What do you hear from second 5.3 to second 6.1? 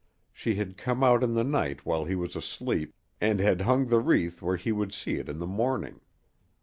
the morning.